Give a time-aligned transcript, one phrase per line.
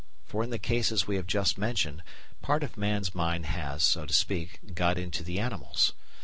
[0.25, 2.01] For in the cases we have just mentioned,
[2.41, 5.93] part of man's mind has, so to speak, got into the animal's.